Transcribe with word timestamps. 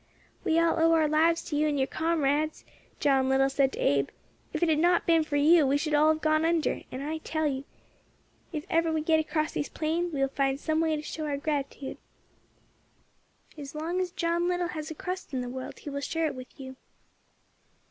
"We 0.43 0.57
all 0.57 0.79
owe 0.79 0.93
our 0.93 1.07
lives 1.07 1.43
to 1.43 1.55
you 1.55 1.67
and 1.67 1.77
your 1.77 1.85
comrades," 1.85 2.65
John 2.99 3.29
Little 3.29 3.51
said 3.51 3.71
to 3.73 3.79
Abe. 3.79 4.09
"If 4.51 4.63
it 4.63 4.69
had 4.69 4.79
not 4.79 5.05
been 5.05 5.23
for 5.23 5.35
you 5.35 5.67
we 5.67 5.77
should 5.77 5.93
all 5.93 6.11
have 6.11 6.23
gone 6.23 6.43
under; 6.43 6.81
and, 6.91 7.03
I 7.03 7.19
tell 7.19 7.45
you, 7.45 7.65
if 8.51 8.65
ever 8.67 8.91
we 8.91 9.01
get 9.01 9.19
across 9.19 9.51
these 9.51 9.69
plains 9.69 10.11
we 10.11 10.19
will 10.21 10.27
find 10.29 10.59
some 10.59 10.81
way 10.81 10.95
to 10.95 11.03
show 11.03 11.25
our 11.27 11.37
gratitude. 11.37 11.97
As 13.55 13.75
long 13.75 13.99
as 14.01 14.09
John 14.09 14.47
Little 14.47 14.69
has 14.69 14.89
a 14.89 14.95
crust 14.95 15.35
in 15.35 15.41
the 15.41 15.49
world 15.49 15.77
he 15.77 15.91
will 15.91 16.01
share 16.01 16.25
it 16.25 16.33
with 16.33 16.59
you." 16.59 16.77